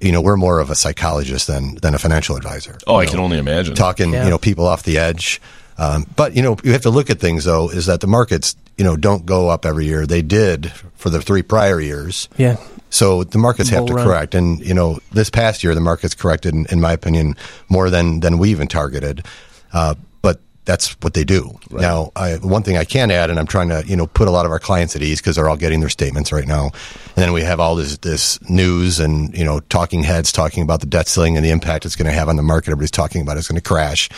you 0.00 0.10
know, 0.12 0.20
we're 0.20 0.36
more 0.36 0.58
of 0.60 0.70
a 0.70 0.74
psychologist 0.74 1.46
than, 1.46 1.76
than 1.76 1.94
a 1.94 1.98
financial 1.98 2.36
advisor. 2.36 2.78
Oh, 2.86 2.96
I 2.96 3.02
You 3.04 3.10
can 3.10 3.20
only 3.20 3.38
imagine. 3.38 3.74
Talking, 3.76 4.12
Yeah. 4.12 4.24
you 4.24 4.30
know, 4.30 4.38
people 4.38 4.66
off 4.66 4.82
the 4.82 4.98
edge. 4.98 5.40
Um, 5.78 6.04
but, 6.16 6.34
you 6.34 6.42
know, 6.42 6.56
you 6.64 6.72
have 6.72 6.82
to 6.82 6.90
look 6.90 7.10
at 7.10 7.20
things, 7.20 7.44
though, 7.44 7.70
is 7.70 7.86
that 7.86 8.00
the 8.00 8.06
markets, 8.08 8.56
you 8.80 8.84
know, 8.84 8.96
don't 8.96 9.26
go 9.26 9.50
up 9.50 9.66
every 9.66 9.84
year. 9.84 10.06
They 10.06 10.22
did 10.22 10.72
for 10.94 11.10
the 11.10 11.20
three 11.20 11.42
prior 11.42 11.82
years. 11.82 12.30
Yeah. 12.38 12.56
So 12.88 13.24
the 13.24 13.36
markets 13.36 13.68
have 13.68 13.80
Bull 13.80 13.88
to 13.88 13.94
run. 13.96 14.06
correct, 14.06 14.34
and 14.34 14.58
you 14.60 14.72
know 14.72 15.00
this 15.12 15.28
past 15.28 15.62
year 15.62 15.74
the 15.74 15.82
markets 15.82 16.14
corrected, 16.14 16.54
in, 16.54 16.64
in 16.72 16.80
my 16.80 16.92
opinion, 16.92 17.36
more 17.68 17.90
than 17.90 18.20
than 18.20 18.38
we 18.38 18.50
even 18.50 18.68
targeted. 18.68 19.26
Uh, 19.74 19.96
but 20.22 20.40
that's 20.64 20.92
what 21.02 21.12
they 21.12 21.24
do. 21.24 21.58
Now, 21.70 22.10
I, 22.16 22.36
one 22.36 22.62
thing 22.62 22.78
I 22.78 22.84
can 22.84 23.10
add, 23.10 23.28
and 23.28 23.38
I'm 23.38 23.46
trying 23.46 23.68
to 23.68 23.84
you 23.86 23.96
know 23.96 24.06
put 24.06 24.28
a 24.28 24.30
lot 24.30 24.46
of 24.46 24.50
our 24.50 24.58
clients 24.58 24.96
at 24.96 25.02
ease 25.02 25.20
because 25.20 25.36
they're 25.36 25.48
all 25.50 25.58
getting 25.58 25.80
their 25.80 25.90
statements 25.90 26.32
right 26.32 26.48
now, 26.48 26.64
and 26.64 27.16
then 27.16 27.34
we 27.34 27.42
have 27.42 27.60
all 27.60 27.76
this 27.76 27.98
this 27.98 28.40
news 28.48 28.98
and 28.98 29.36
you 29.36 29.44
know 29.44 29.60
talking 29.60 30.02
heads 30.04 30.32
talking 30.32 30.62
about 30.62 30.80
the 30.80 30.86
debt 30.86 31.06
ceiling 31.06 31.36
and 31.36 31.44
the 31.44 31.50
impact 31.50 31.84
it's 31.84 31.96
going 31.96 32.10
to 32.10 32.12
have 32.12 32.30
on 32.30 32.36
the 32.36 32.42
market. 32.42 32.70
Everybody's 32.70 32.90
talking 32.90 33.20
about 33.20 33.36
it's 33.36 33.46
going 33.46 33.60
to 33.60 33.68
crash. 33.68 34.08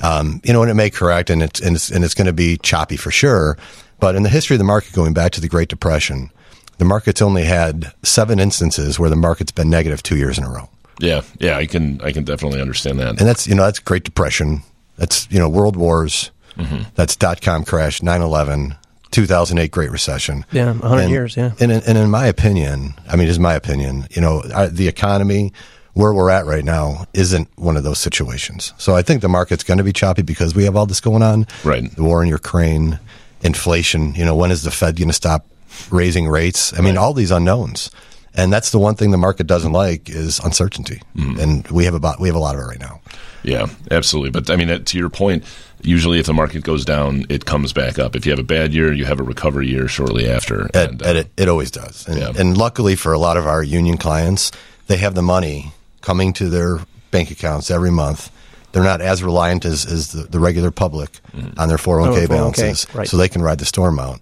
Um, 0.00 0.42
you 0.44 0.52
know, 0.52 0.62
and 0.62 0.70
it 0.70 0.74
may 0.74 0.90
correct, 0.90 1.28
and 1.28 1.42
it's 1.42 1.60
and 1.60 1.74
it's, 1.74 1.90
and 1.90 2.04
it's 2.04 2.14
going 2.14 2.26
to 2.26 2.32
be 2.32 2.56
choppy 2.58 2.96
for 2.96 3.10
sure. 3.10 3.58
But 4.00 4.14
in 4.14 4.22
the 4.22 4.28
history 4.28 4.54
of 4.54 4.58
the 4.58 4.64
market, 4.64 4.92
going 4.92 5.14
back 5.14 5.32
to 5.32 5.40
the 5.40 5.48
Great 5.48 5.68
Depression, 5.68 6.30
the 6.78 6.84
market's 6.84 7.22
only 7.22 7.44
had 7.44 7.92
seven 8.02 8.38
instances 8.38 8.98
where 8.98 9.08
the 9.10 9.16
market's 9.16 9.52
been 9.52 9.70
negative 9.70 10.02
two 10.02 10.16
years 10.16 10.36
in 10.38 10.44
a 10.44 10.50
row, 10.50 10.68
Yeah, 11.00 11.22
yeah, 11.38 11.56
I 11.56 11.66
can 11.66 12.00
I 12.02 12.12
can 12.12 12.24
definitely 12.24 12.60
understand 12.60 13.00
that. 13.00 13.08
and 13.18 13.26
that's 13.28 13.46
you 13.46 13.54
know 13.54 13.62
that's 13.64 13.78
Great 13.78 14.04
Depression, 14.04 14.62
that's 14.98 15.26
you 15.30 15.38
know 15.38 15.48
World 15.48 15.76
Wars, 15.76 16.30
mm-hmm. 16.56 16.82
that's 16.94 17.16
dot 17.16 17.40
com 17.40 17.64
crash, 17.64 18.00
9-11, 18.00 18.76
2008 19.10 19.70
Great 19.70 19.90
Recession. 19.90 20.44
Yeah, 20.52 20.72
100 20.72 21.00
And- 21.02 21.10
years, 21.10 21.36
yeah. 21.36 21.52
And 21.60 21.72
in, 21.72 21.82
and 21.86 21.96
in 21.96 22.10
my 22.10 22.26
opinion, 22.26 22.94
I 23.08 23.16
mean, 23.16 23.28
it's 23.28 23.38
my 23.38 23.54
opinion. 23.54 24.06
You 24.10 24.20
know, 24.20 24.42
the 24.68 24.88
economy 24.88 25.52
where 25.94 26.12
we're 26.12 26.28
at 26.30 26.44
right 26.44 26.64
now 26.64 27.06
isn't 27.14 27.48
one 27.56 27.78
of 27.78 27.82
those 27.84 27.98
situations. 27.98 28.74
So 28.76 28.94
I 28.94 29.00
think 29.00 29.22
the 29.22 29.30
market's 29.30 29.64
going 29.64 29.78
to 29.78 29.84
be 29.84 29.94
choppy 29.94 30.20
because 30.20 30.54
we 30.54 30.64
have 30.64 30.76
all 30.76 30.84
this 30.84 31.00
going 31.00 31.22
on. 31.22 31.46
Right. 31.64 31.90
The 31.96 32.02
war 32.02 32.22
in 32.22 32.28
Ukraine, 32.28 32.98
inflation. 33.46 34.14
You 34.14 34.24
know, 34.24 34.34
when 34.34 34.50
is 34.50 34.62
the 34.62 34.70
Fed 34.70 34.96
going 34.96 35.08
to 35.08 35.14
stop 35.14 35.46
raising 35.90 36.28
rates? 36.28 36.76
I 36.78 36.82
mean, 36.82 36.96
all 36.98 37.14
these 37.14 37.30
unknowns. 37.30 37.90
And 38.34 38.52
that's 38.52 38.70
the 38.70 38.78
one 38.78 38.96
thing 38.96 39.12
the 39.12 39.16
market 39.16 39.46
doesn't 39.46 39.72
like 39.72 40.10
is 40.10 40.40
uncertainty, 40.40 41.00
Mm-hmm. 41.16 41.40
and 41.40 41.66
we 41.68 41.86
have 41.86 41.94
about 41.94 42.20
we 42.20 42.28
have 42.28 42.36
a 42.36 42.38
lot 42.40 42.54
of 42.54 42.60
it 42.60 42.64
right 42.64 42.78
now. 42.80 43.00
Yeah, 43.42 43.66
absolutely. 43.90 44.30
But 44.30 44.50
I 44.50 44.56
mean, 44.56 44.84
to 44.84 44.98
your 44.98 45.08
point, 45.08 45.44
usually 45.80 46.18
if 46.18 46.26
the 46.26 46.34
market 46.34 46.62
goes 46.62 46.84
down, 46.84 47.24
it 47.30 47.46
comes 47.46 47.72
back 47.72 47.98
up. 47.98 48.14
If 48.14 48.26
you 48.26 48.32
have 48.32 48.38
a 48.38 48.42
bad 48.58 48.74
year, 48.74 48.92
you 48.92 49.06
have 49.06 49.20
a 49.20 49.22
recovery 49.22 49.68
year 49.68 49.88
shortly 49.88 50.28
after. 50.28 50.66
It, 50.66 50.76
And, 50.76 51.02
uh, 51.02 51.08
it, 51.08 51.28
it 51.38 51.48
always 51.48 51.70
does. 51.70 52.06
And, 52.08 52.18
Yeah. 52.18 52.32
and 52.36 52.58
luckily 52.58 52.94
for 52.96 53.12
a 53.14 53.18
lot 53.18 53.36
of 53.38 53.46
our 53.46 53.62
union 53.62 53.96
clients, 53.96 54.52
they 54.88 54.98
have 54.98 55.14
the 55.14 55.22
money 55.22 55.72
coming 56.02 56.34
to 56.34 56.50
their 56.50 56.80
bank 57.12 57.30
accounts 57.30 57.70
every 57.70 57.90
month. 57.92 58.30
They're 58.76 58.84
not 58.84 59.00
as 59.00 59.22
reliant 59.22 59.64
as, 59.64 59.86
as 59.86 60.12
the, 60.12 60.24
the 60.24 60.38
regular 60.38 60.70
public 60.70 61.08
on 61.56 61.68
their 61.68 61.78
401k 61.78 62.24
Oh, 62.24 62.26
401k, 62.26 62.28
balances, 62.28 62.86
right. 62.94 63.08
so 63.08 63.16
they 63.16 63.30
can 63.30 63.40
ride 63.40 63.58
the 63.58 63.64
storm 63.64 63.98
out. 63.98 64.20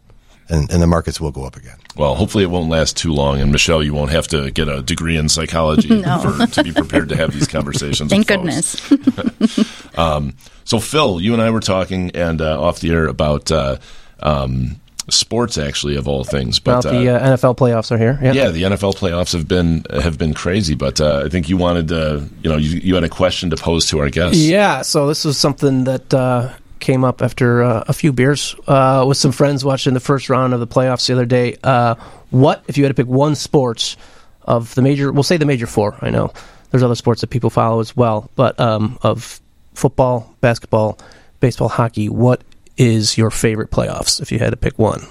and, 0.49 0.70
and 0.70 0.80
the 0.80 0.87
markets 0.87 1.20
will 1.20 1.32
go 1.32 1.44
up 1.44 1.56
again. 1.56 1.76
Well, 1.96 2.14
hopefully 2.14 2.44
it 2.44 2.50
won't 2.50 2.68
last 2.70 2.96
too 2.96 3.12
long, 3.12 3.40
and 3.40 3.50
Michelle, 3.50 3.82
you 3.82 3.94
won't 3.94 4.12
have 4.12 4.28
to 4.28 4.52
get 4.52 4.68
a 4.68 4.80
degree 4.80 5.16
in 5.16 5.28
psychology 5.28 5.88
No. 6.02 6.18
for, 6.20 6.46
to 6.46 6.62
be 6.62 6.70
prepared 6.70 7.08
to 7.08 7.16
have 7.16 7.32
these 7.32 7.49
conversations. 7.49 8.11
Thank 8.14 8.28
goodness. 8.28 8.76
Um, 9.96 10.34
so, 10.64 10.78
Phil, 10.80 11.20
you 11.20 11.32
and 11.34 11.42
I 11.42 11.50
were 11.50 11.61
talking 11.61 12.11
and 12.16 12.40
uh, 12.40 12.61
off 12.61 12.80
the 12.80 12.90
air 12.90 13.06
about 13.06 13.50
uh, 13.52 13.76
um, 14.20 14.80
sports, 15.11 15.58
actually, 15.58 15.96
of 15.96 16.08
all 16.08 16.25
things. 16.25 16.61
Well, 16.64 16.82
But 16.82 16.90
the 16.90 17.08
uh, 17.11 17.37
NFL 17.37 17.56
playoffs 17.56 17.90
are 17.90 17.99
here. 17.99 18.18
Yeah. 18.23 18.32
yeah, 18.32 18.49
the 18.50 18.62
NFL 18.62 18.94
playoffs 18.96 19.32
have 19.32 19.46
been 19.46 19.84
have 19.90 20.18
been 20.18 20.34
crazy. 20.34 20.75
But 20.75 21.00
uh, 21.00 21.23
I 21.25 21.28
think 21.28 21.49
you 21.49 21.56
wanted 21.56 21.88
to, 21.88 22.28
you 22.42 22.50
know, 22.50 22.56
you, 22.56 22.80
you 22.80 22.94
had 22.94 23.04
a 23.04 23.08
question 23.08 23.50
to 23.50 23.56
pose 23.56 23.87
to 23.90 23.99
our 24.00 24.11
guests. 24.11 24.38
Yeah, 24.38 24.82
so 24.82 25.06
this 25.06 25.25
was 25.25 25.38
something 25.38 25.84
that 25.84 26.12
uh, 26.12 26.52
came 26.80 27.04
up 27.04 27.23
after 27.23 27.62
uh, 27.62 27.84
a 27.88 27.92
few 27.92 28.12
beers 28.12 28.54
uh, 28.66 29.04
with 29.06 29.16
some 29.16 29.32
friends 29.32 29.64
watching 29.64 29.94
the 29.94 30.00
first 30.00 30.28
round 30.28 30.54
of 30.54 30.61
the 30.61 30.66
playoffs 30.66 31.06
the 31.06 31.12
other 31.12 31.26
day. 31.26 31.56
Uh, 31.62 31.94
what 32.30 32.62
if 32.68 32.76
you 32.76 32.84
had 32.84 32.90
to 32.90 32.94
pick 32.94 33.06
one 33.11 33.34
sports 33.34 33.96
of 34.42 34.75
the 34.75 34.82
major? 34.82 35.12
We'll 35.12 35.23
say 35.23 35.37
the 35.37 35.46
major 35.46 35.66
four. 35.66 35.96
I 36.00 36.11
know 36.11 36.32
there's 36.70 36.82
other 36.82 36.94
sports 36.94 37.20
that 37.20 37.28
people 37.28 37.50
follow 37.50 37.80
as 37.80 37.96
well, 37.96 38.30
but 38.37 38.58
um, 38.58 38.99
of 39.02 39.40
football, 39.75 40.34
basketball, 40.40 40.99
baseball, 41.40 41.68
hockey. 41.68 42.08
What 42.08 42.42
is 42.76 43.16
your 43.16 43.30
favorite 43.30 43.70
playoffs 43.70 44.20
if 44.20 44.32
you 44.32 44.38
had 44.38 44.50
to 44.50 44.56
pick 44.56 44.78
one? 44.78 45.02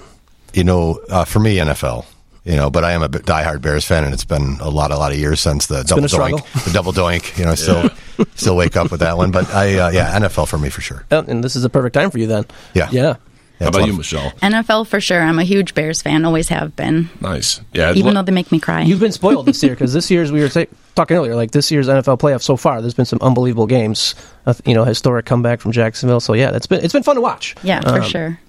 You 0.52 0.64
know, 0.64 1.00
uh, 1.08 1.24
for 1.24 1.40
me, 1.40 1.56
NFL. 1.56 2.06
You 2.44 2.56
know, 2.56 2.68
but 2.68 2.84
I 2.84 2.92
am 2.92 3.02
a 3.02 3.08
diehard 3.08 3.62
Bears 3.62 3.86
fan, 3.86 4.04
and 4.04 4.12
it's 4.12 4.26
been 4.26 4.58
a 4.60 4.68
lot, 4.68 4.90
a 4.90 4.96
lot 4.98 5.12
of 5.12 5.18
years 5.18 5.40
since 5.40 5.66
the 5.66 5.82
double 5.82 6.02
been 6.02 6.08
struggle. 6.10 6.38
doink. 6.40 6.64
The 6.64 6.72
double 6.72 6.92
doink. 6.92 7.38
You 7.38 7.46
know, 7.46 7.52
I 7.52 7.54
still, 7.54 7.88
still 8.34 8.54
wake 8.54 8.76
up 8.76 8.90
with 8.90 9.00
that 9.00 9.16
one. 9.16 9.30
But 9.30 9.48
I, 9.54 9.78
uh, 9.78 9.90
yeah, 9.90 10.18
NFL 10.18 10.48
for 10.48 10.58
me 10.58 10.68
for 10.68 10.82
sure. 10.82 11.06
Oh, 11.10 11.24
and 11.26 11.42
this 11.42 11.56
is 11.56 11.64
a 11.64 11.70
perfect 11.70 11.94
time 11.94 12.10
for 12.10 12.18
you 12.18 12.26
then. 12.26 12.44
Yeah. 12.74 12.90
Yeah. 12.92 13.16
Yeah, 13.60 13.64
How 13.66 13.68
about 13.70 13.82
a 13.82 13.86
you, 13.86 13.92
Michelle? 13.96 14.30
NFL 14.42 14.88
for 14.88 15.00
sure. 15.00 15.20
I'm 15.22 15.38
a 15.38 15.44
huge 15.44 15.74
Bears 15.74 16.02
fan. 16.02 16.24
Always 16.24 16.48
have 16.48 16.74
been. 16.74 17.08
Nice. 17.20 17.60
Yeah. 17.72 17.92
Even 17.92 18.06
lo- 18.14 18.20
though 18.20 18.24
they 18.26 18.32
make 18.32 18.50
me 18.50 18.58
cry. 18.58 18.82
You've 18.82 18.98
been 19.00 19.12
spoiled 19.12 19.46
this 19.46 19.62
year 19.62 19.72
because 19.74 19.92
this 19.92 20.10
year's 20.10 20.32
we 20.32 20.40
were 20.40 20.48
ta- 20.48 20.64
talking 20.96 21.16
earlier, 21.16 21.36
like 21.36 21.52
this 21.52 21.70
year's 21.70 21.86
NFL 21.86 22.18
playoffs 22.18 22.42
so 22.42 22.56
far. 22.56 22.80
There's 22.80 22.94
been 22.94 23.04
some 23.04 23.20
unbelievable 23.22 23.66
games. 23.68 24.16
Uh, 24.44 24.54
you 24.66 24.74
know, 24.74 24.82
historic 24.84 25.24
comeback 25.26 25.60
from 25.60 25.70
Jacksonville. 25.72 26.20
So 26.20 26.34
yeah, 26.34 26.50
that's 26.50 26.66
been 26.66 26.82
it's 26.82 26.92
been 26.92 27.04
fun 27.04 27.14
to 27.14 27.20
watch. 27.22 27.54
yeah, 27.62 27.80
for 27.80 28.00
Um, 28.00 28.02
sure. 28.02 28.40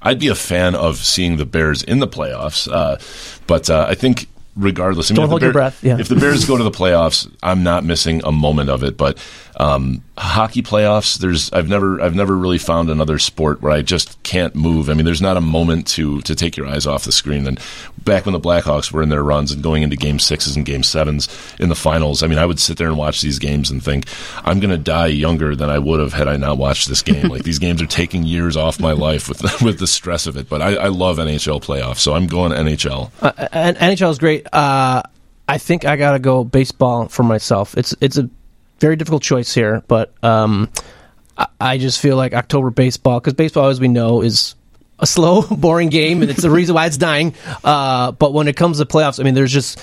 I'd 0.00 0.18
be 0.18 0.28
a 0.28 0.34
fan 0.34 0.74
of 0.74 0.96
seeing 0.96 1.36
the 1.36 1.46
Bears 1.46 1.82
in 1.82 1.98
the 1.98 2.08
playoffs, 2.08 2.66
uh, 2.70 2.96
but 3.46 3.68
uh, 3.70 3.86
I 3.88 3.94
think 3.94 4.28
regardless, 4.56 5.10
I 5.10 5.12
mean, 5.12 5.16
Don't 5.16 5.24
if 5.24 5.30
hold 5.30 5.40
the 5.42 5.46
your 5.46 5.52
breath, 5.52 5.82
yeah. 5.82 5.98
if 5.98 6.08
the 6.08 6.16
Bears 6.16 6.44
go 6.46 6.56
to 6.56 6.62
the 6.64 6.70
playoffs, 6.70 7.30
I'm 7.42 7.62
not 7.62 7.84
missing 7.84 8.20
a 8.24 8.30
moment 8.32 8.68
of 8.70 8.82
it. 8.84 8.96
But 8.98 9.18
um, 9.58 10.02
hockey 10.16 10.62
playoffs, 10.62 11.18
there's 11.18 11.52
I've 11.52 11.68
never 11.68 12.00
I've 12.00 12.14
never 12.14 12.36
really 12.36 12.58
found 12.58 12.88
another 12.88 13.18
sport 13.18 13.60
where 13.60 13.72
I 13.72 13.82
just 13.82 14.22
can't 14.22 14.54
move. 14.54 14.88
I 14.88 14.94
mean, 14.94 15.04
there's 15.04 15.22
not 15.22 15.36
a 15.36 15.40
moment 15.40 15.86
to 15.88 16.20
to 16.22 16.34
take 16.34 16.56
your 16.56 16.66
eyes 16.66 16.86
off 16.86 17.04
the 17.04 17.12
screen. 17.12 17.46
And 17.46 17.58
back 18.04 18.24
when 18.24 18.32
the 18.32 18.40
Blackhawks 18.40 18.92
were 18.92 19.02
in 19.02 19.08
their 19.08 19.24
runs 19.24 19.50
and 19.50 19.62
going 19.62 19.82
into 19.82 19.96
Game 19.96 20.18
Sixes 20.18 20.56
and 20.56 20.64
Game 20.64 20.82
Sevens 20.82 21.28
in 21.58 21.68
the 21.68 21.74
finals, 21.74 22.22
I 22.22 22.28
mean, 22.28 22.38
I 22.38 22.46
would 22.46 22.60
sit 22.60 22.76
there 22.76 22.88
and 22.88 22.96
watch 22.96 23.22
these 23.22 23.38
games 23.38 23.70
and 23.70 23.82
think 23.82 24.06
I'm 24.44 24.60
going 24.60 24.70
to 24.70 24.78
die 24.78 25.08
younger 25.08 25.56
than 25.56 25.68
I 25.68 25.78
would 25.78 26.00
have 26.00 26.12
had 26.12 26.28
I 26.28 26.36
not 26.36 26.58
watched 26.58 26.88
this 26.88 27.02
game. 27.02 27.28
like 27.28 27.42
these 27.42 27.58
games 27.58 27.82
are 27.82 27.86
taking 27.86 28.22
years 28.22 28.56
off 28.56 28.78
my 28.78 28.92
life 28.92 29.28
with 29.28 29.42
with 29.62 29.78
the 29.78 29.86
stress 29.86 30.26
of 30.26 30.36
it. 30.36 30.48
But 30.48 30.62
I, 30.62 30.76
I 30.76 30.88
love 30.88 31.18
NHL 31.18 31.62
playoffs, 31.62 31.98
so 31.98 32.14
I'm 32.14 32.26
going 32.26 32.52
NHL. 32.52 33.10
Uh, 33.20 33.32
NHL 33.52 34.10
is 34.10 34.18
great. 34.18 34.46
Uh, 34.52 35.02
I 35.48 35.58
think 35.58 35.84
I 35.84 35.96
gotta 35.96 36.20
go 36.20 36.44
baseball 36.44 37.08
for 37.08 37.24
myself. 37.24 37.76
It's 37.76 37.94
it's 38.00 38.16
a 38.16 38.30
very 38.80 38.96
difficult 38.96 39.22
choice 39.22 39.54
here, 39.54 39.82
but 39.88 40.12
um, 40.22 40.70
I, 41.36 41.46
I 41.60 41.78
just 41.78 42.00
feel 42.00 42.16
like 42.16 42.34
October 42.34 42.70
baseball 42.70 43.20
because 43.20 43.34
baseball, 43.34 43.68
as 43.68 43.80
we 43.80 43.88
know, 43.88 44.22
is 44.22 44.54
a 44.98 45.06
slow, 45.06 45.42
boring 45.50 45.88
game, 45.88 46.22
and 46.22 46.30
it's 46.30 46.42
the 46.42 46.50
reason 46.50 46.74
why 46.74 46.86
it's 46.86 46.96
dying. 46.96 47.34
Uh, 47.62 48.12
but 48.12 48.32
when 48.32 48.48
it 48.48 48.56
comes 48.56 48.78
to 48.78 48.84
playoffs, 48.84 49.20
I 49.20 49.22
mean, 49.22 49.34
there's 49.34 49.52
just 49.52 49.80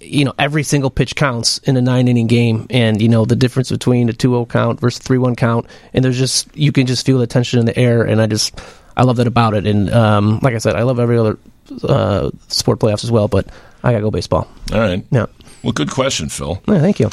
you 0.00 0.24
know 0.24 0.32
every 0.38 0.62
single 0.62 0.88
pitch 0.90 1.14
counts 1.14 1.58
in 1.58 1.76
a 1.76 1.80
nine 1.82 2.08
inning 2.08 2.26
game, 2.26 2.66
and 2.70 3.00
you 3.00 3.08
know 3.08 3.24
the 3.24 3.36
difference 3.36 3.70
between 3.70 4.08
a 4.08 4.12
2-0 4.12 4.48
count 4.48 4.80
versus 4.80 4.98
three 5.02 5.18
one 5.18 5.36
count, 5.36 5.66
and 5.92 6.04
there's 6.04 6.18
just 6.18 6.54
you 6.56 6.72
can 6.72 6.86
just 6.86 7.04
feel 7.06 7.18
the 7.18 7.26
tension 7.26 7.58
in 7.60 7.66
the 7.66 7.78
air, 7.78 8.02
and 8.02 8.20
I 8.20 8.26
just 8.26 8.58
I 8.96 9.04
love 9.04 9.16
that 9.16 9.26
about 9.26 9.54
it. 9.54 9.66
And 9.66 9.92
um, 9.92 10.40
like 10.42 10.54
I 10.54 10.58
said, 10.58 10.74
I 10.74 10.82
love 10.82 10.98
every 10.98 11.18
other 11.18 11.38
uh, 11.82 12.30
sport 12.48 12.80
playoffs 12.80 13.04
as 13.04 13.10
well, 13.10 13.28
but 13.28 13.46
I 13.82 13.92
gotta 13.92 14.02
go 14.02 14.10
baseball. 14.10 14.48
All 14.72 14.80
right. 14.80 15.04
Yeah, 15.10 15.26
Well, 15.62 15.72
good 15.72 15.90
question, 15.90 16.28
Phil. 16.28 16.60
yeah 16.66 16.80
thank 16.80 16.98
you. 17.00 17.10